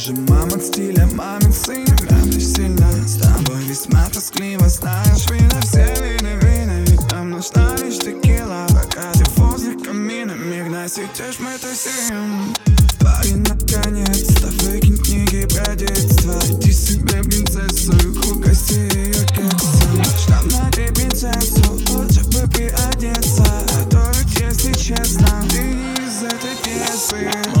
Же 0.00 0.14
мама 0.28 0.58
стиля, 0.58 1.06
мамин 1.12 1.52
сын 1.52 1.84
Мямлишь 2.08 2.46
сильно, 2.46 2.90
с 3.06 3.16
тобой 3.20 3.62
весьма 3.64 4.08
тоскливо 4.08 4.66
Знаешь, 4.68 5.28
вина 5.30 5.60
все 5.60 5.84
вины, 6.00 6.38
вины 6.40 6.84
Ведь 6.86 7.12
нам 7.12 7.30
нужна 7.30 7.76
лишь 7.76 7.98
текила 7.98 8.66
Пока 8.68 9.12
ты 9.12 9.24
возле 9.36 9.74
камина 9.74 10.32
Мирно 10.32 10.88
сидишь, 10.88 11.38
мы 11.38 11.52
тусим? 11.58 12.54
Парень, 12.98 13.44
наконец-то 13.46 14.46
выкинь 14.64 14.96
книги 14.98 15.46
про 15.54 15.74
детство. 15.74 16.38
Иди 16.48 16.72
себе 16.72 17.22
принцессу 17.22 17.92
и 17.92 18.30
угости 18.30 18.74
ее 18.94 19.26
кексом 19.26 20.04
Штамп 20.18 20.52
на 20.52 20.70
ты 20.70 20.92
принцессу, 20.92 21.72
лучше 21.92 22.22
бы 22.30 22.50
приодеться. 22.50 23.44
А 23.44 23.90
то 23.90 24.10
ведь, 24.18 24.40
если 24.40 24.72
честно, 24.72 25.42
ты 25.50 25.62
не 25.62 25.92
из 26.06 26.22
этой 26.22 26.56
пьесы 26.62 27.59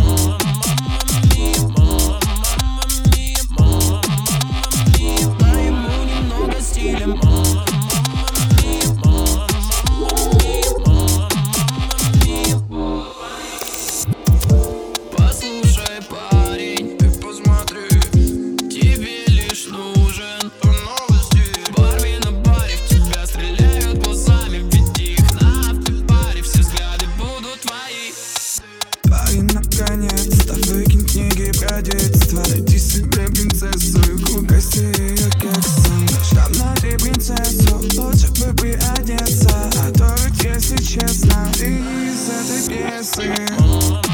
И 29.32 29.42
наконец-то 29.42 30.54
выкинь 30.72 31.06
книги 31.06 31.52
про 31.58 31.80
детство 31.80 32.42
Найди 32.48 32.78
себе 32.78 33.28
принцессу 33.28 34.00
и 34.00 34.32
угости 34.32 34.80
ее 35.00 35.30
кексом 35.40 36.08
Чтоб 36.24 36.58
найти 36.58 36.96
принцессу, 36.96 37.76
лучше 37.96 38.28
бы 38.40 38.52
приодеться 38.56 39.70
А 39.78 39.92
то 39.92 40.14
ведь, 40.24 40.42
если 40.42 40.76
честно, 40.78 41.48
ты 41.56 41.78
из 41.78 42.28
этой 42.28 42.68
пьесы. 42.68 44.09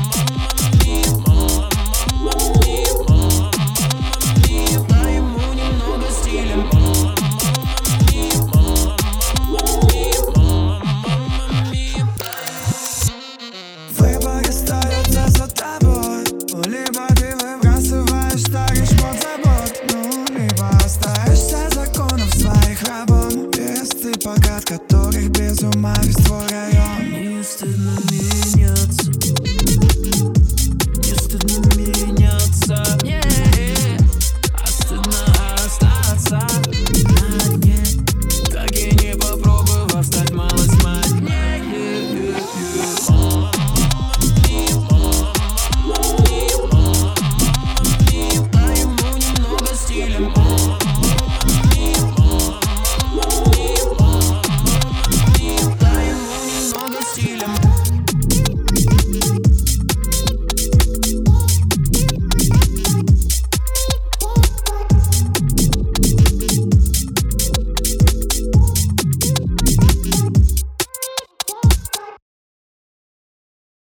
от 24.56 24.64
которых 24.64 25.28
без 25.30 25.62
ума 25.62 25.94
весь 26.02 26.16
твой 26.16 26.45